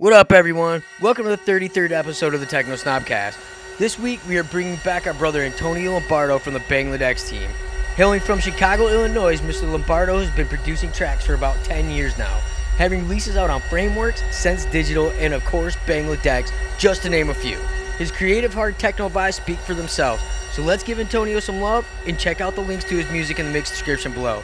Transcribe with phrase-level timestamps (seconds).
[0.00, 0.82] What up, everyone?
[1.02, 3.36] Welcome to the 33rd episode of the Techno Snobcast.
[3.76, 7.50] This week, we are bringing back our brother Antonio Lombardo from the Bangladesh team.
[7.96, 9.70] Hailing from Chicago, Illinois, Mr.
[9.70, 12.40] Lombardo has been producing tracks for about 10 years now,
[12.78, 17.34] having releases out on Frameworks, Sense Digital, and of course, Bangladesh, just to name a
[17.34, 17.58] few.
[17.98, 20.22] His creative hard techno vibes speak for themselves,
[20.52, 23.44] so let's give Antonio some love and check out the links to his music in
[23.44, 24.42] the mix description below.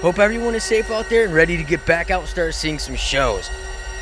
[0.00, 2.80] Hope everyone is safe out there and ready to get back out and start seeing
[2.80, 3.52] some shows.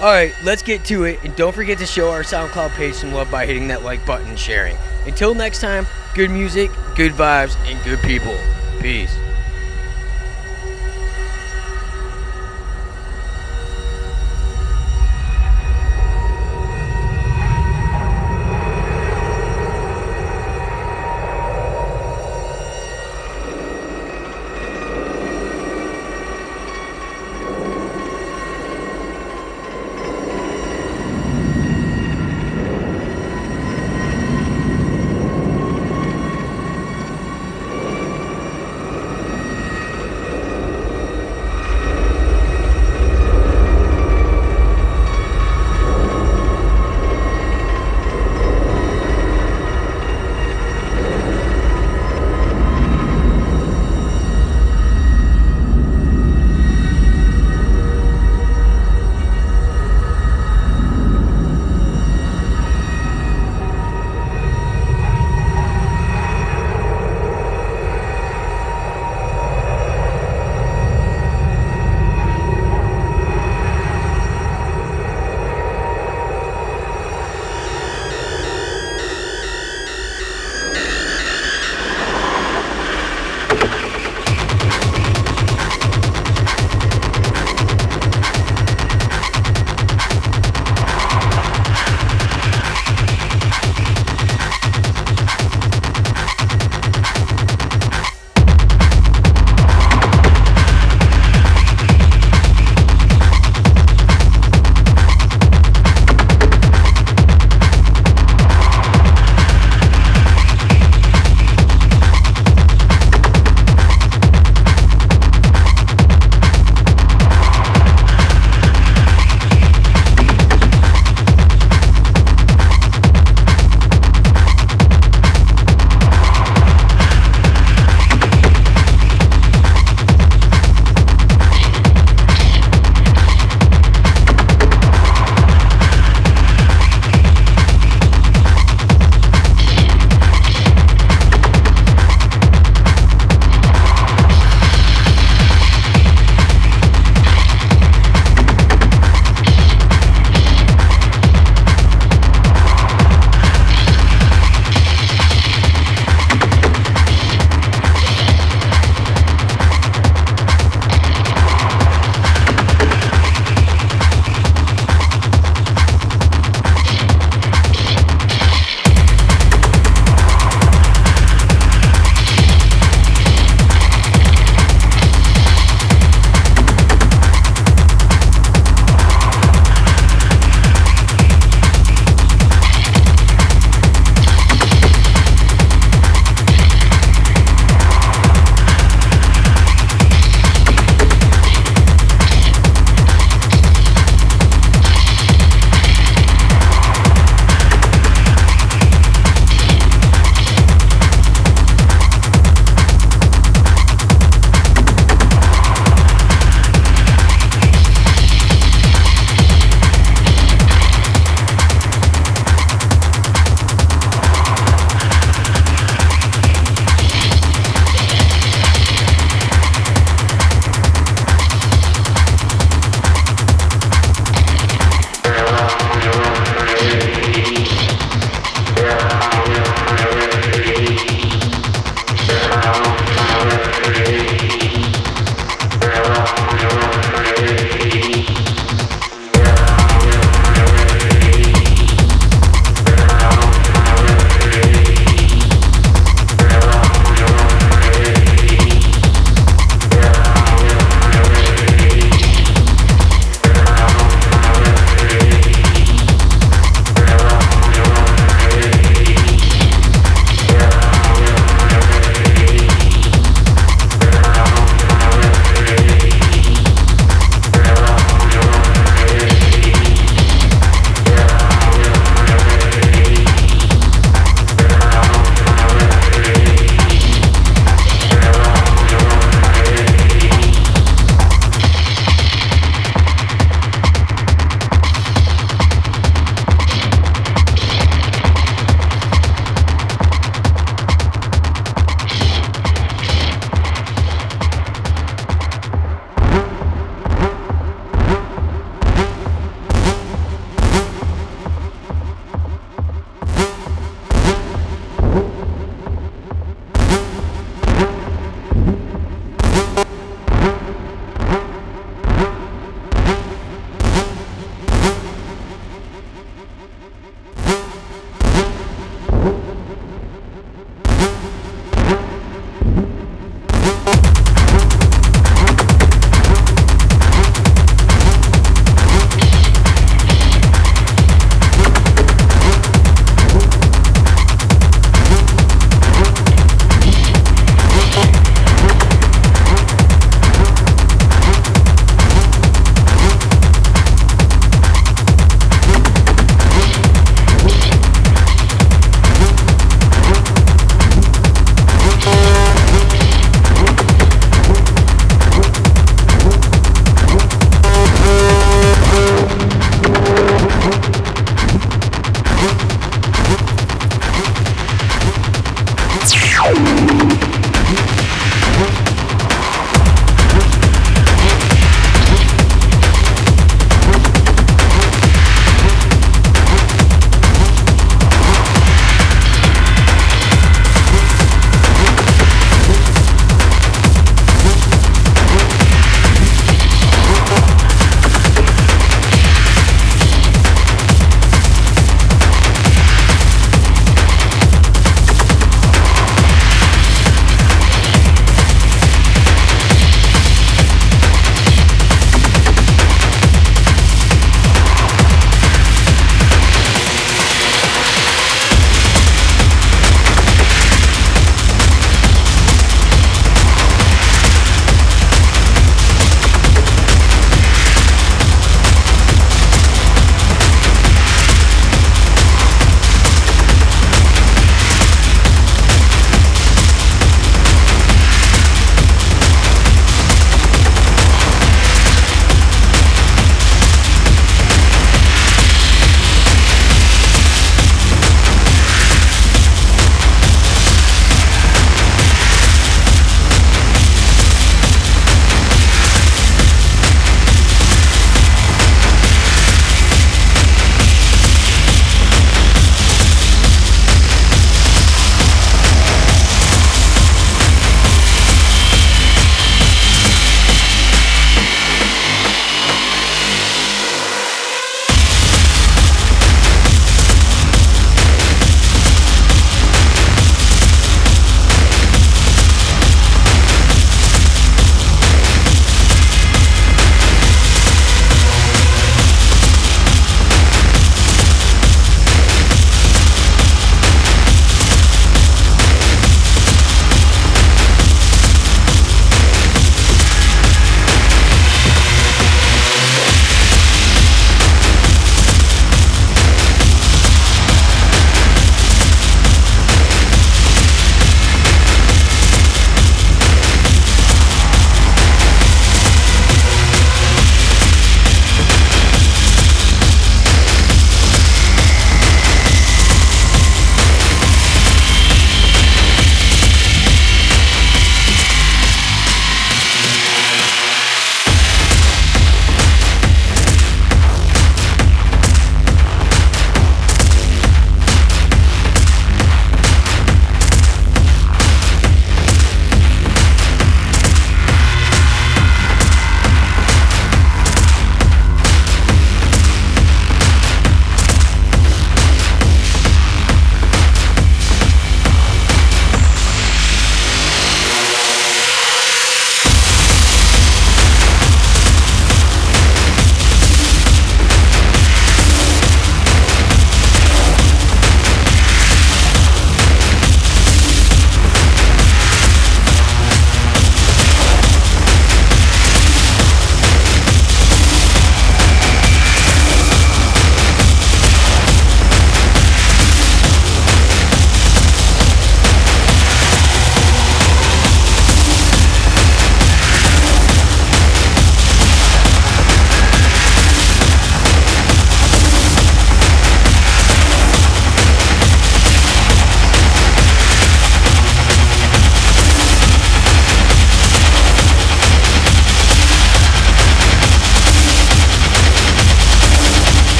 [0.00, 3.30] Alright, let's get to it, and don't forget to show our SoundCloud page some love
[3.30, 4.76] by hitting that like button and sharing.
[5.06, 8.36] Until next time, good music, good vibes, and good people.
[8.80, 9.16] Peace.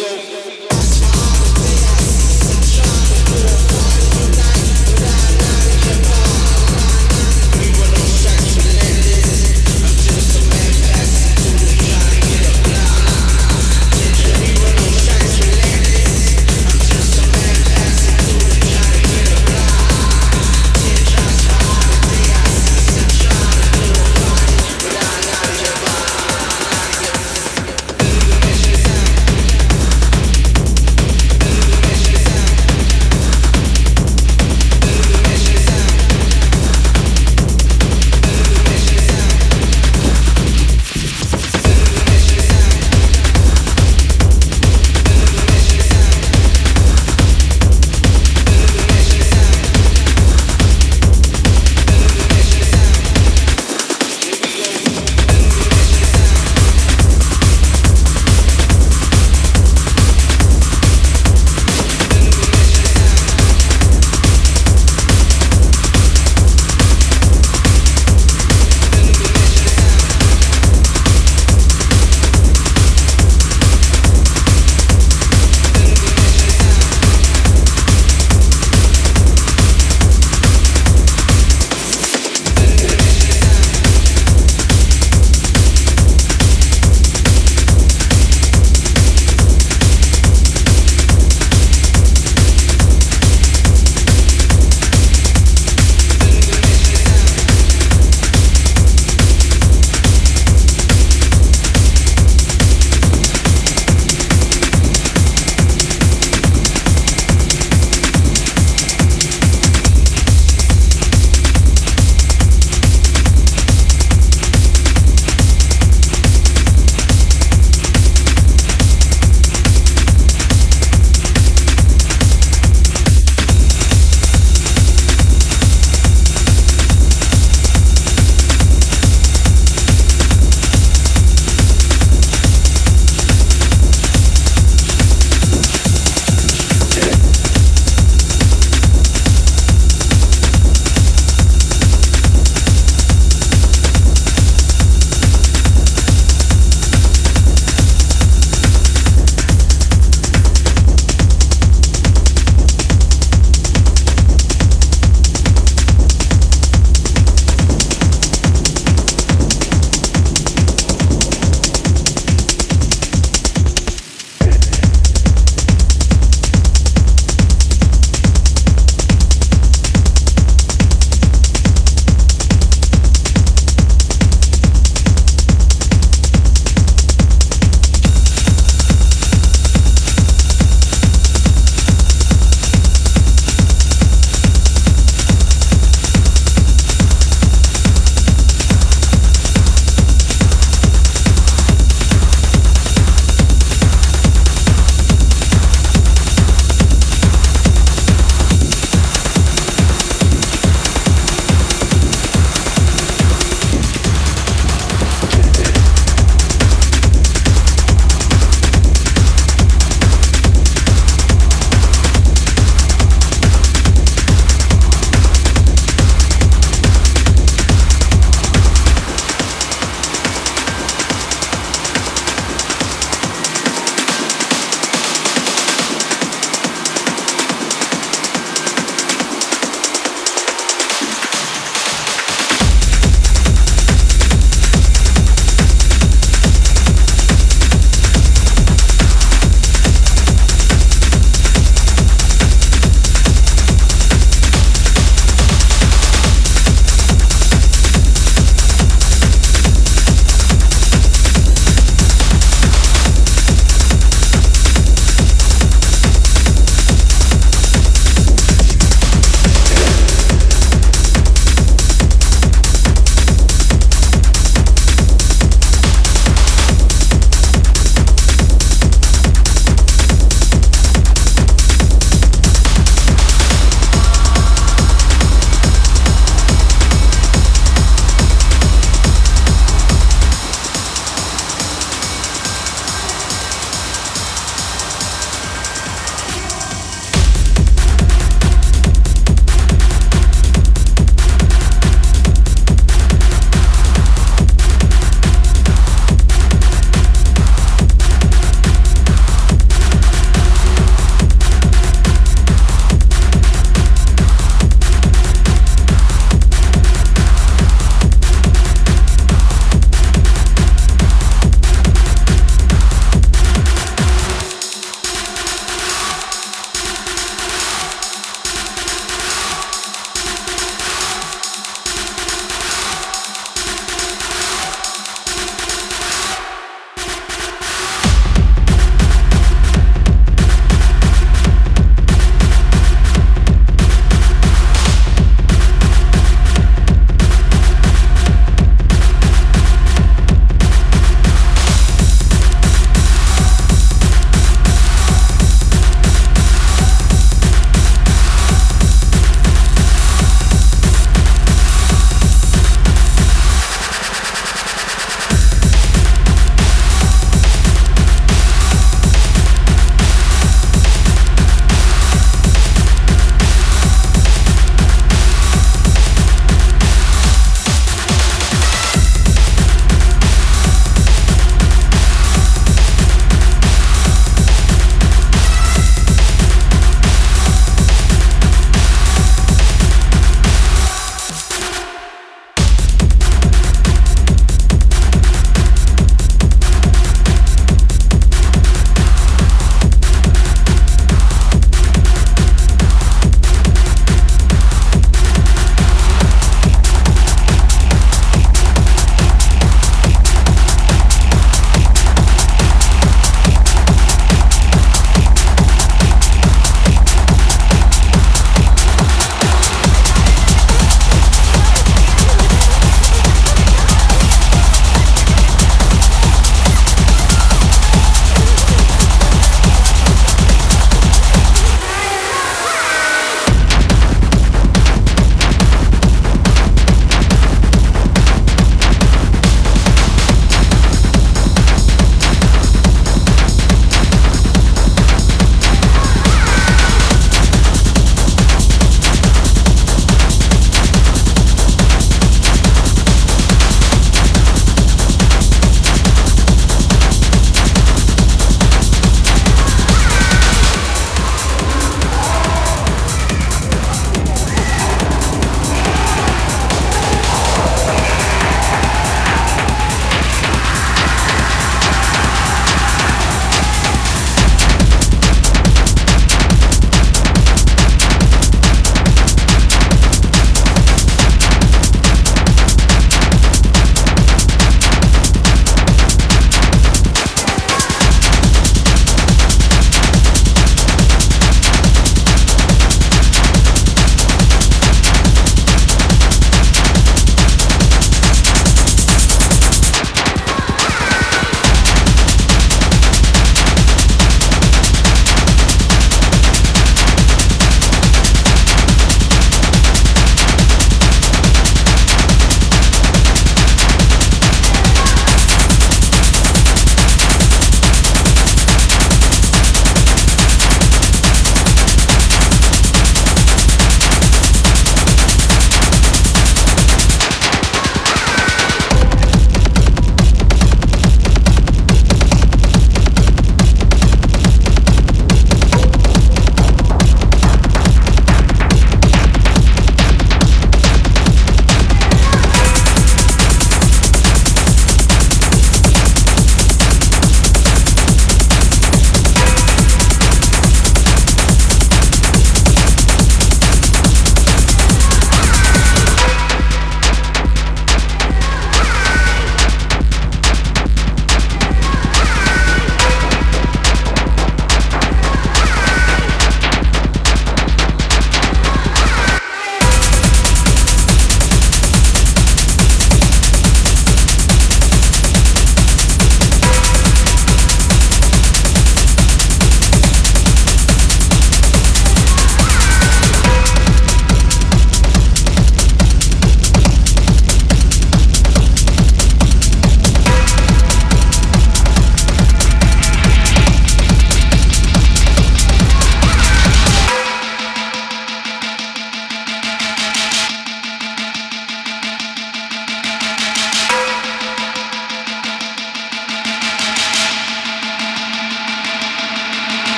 [0.00, 0.89] go.